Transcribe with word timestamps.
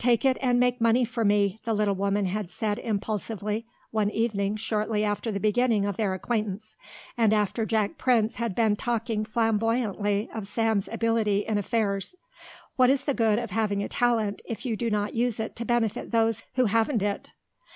"Take 0.00 0.24
it 0.24 0.38
and 0.42 0.58
make 0.58 0.80
money 0.80 1.04
for 1.04 1.24
me," 1.24 1.60
the 1.64 1.72
little 1.72 1.94
woman 1.94 2.24
had 2.26 2.50
said 2.50 2.80
impulsively 2.80 3.64
one 3.92 4.10
evening 4.10 4.56
shortly 4.56 5.04
after 5.04 5.30
the 5.30 5.38
beginning 5.38 5.84
of 5.86 5.96
their 5.96 6.14
acquaintance 6.14 6.74
and 7.16 7.32
after 7.32 7.64
Jack 7.64 7.96
Prince 7.96 8.34
had 8.34 8.56
been 8.56 8.74
talking 8.74 9.24
flamboyantly 9.24 10.28
of 10.34 10.48
Sam's 10.48 10.88
ability 10.90 11.46
in 11.46 11.58
affairs. 11.58 12.16
"What 12.74 12.90
is 12.90 13.04
the 13.04 13.14
good 13.14 13.38
of 13.38 13.52
having 13.52 13.80
a 13.84 13.88
talent 13.88 14.42
if 14.44 14.66
you 14.66 14.74
do 14.76 14.90
not 14.90 15.14
use 15.14 15.38
it 15.38 15.54
to 15.54 15.64
benefit 15.64 16.10
those 16.10 16.42
who 16.56 16.64
haven't 16.64 17.02
it?" 17.02 17.30